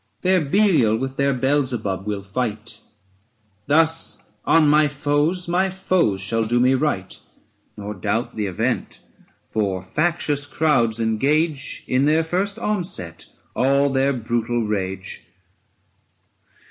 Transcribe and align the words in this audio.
1015 0.23 0.31
Their 0.31 0.49
Belial 0.81 0.97
with 0.97 1.15
their 1.17 1.31
Beelzebub 1.35 2.07
will 2.07 2.23
fight; 2.23 2.81
Thus 3.67 4.23
on 4.45 4.67
my 4.67 4.87
foes 4.87 5.47
my 5.47 5.69
foes 5.69 6.19
shall 6.19 6.43
do 6.43 6.59
me 6.59 6.73
right. 6.73 7.19
Nor 7.77 7.93
doubt 7.93 8.35
the 8.35 8.47
event; 8.47 9.01
for 9.45 9.83
factious 9.83 10.47
crowds 10.47 10.99
engage 10.99 11.83
In 11.85 12.05
their 12.05 12.23
first 12.23 12.57
onset 12.57 13.27
all 13.55 13.91
their 13.91 14.11
brutal 14.11 14.63
rage. 14.63 15.21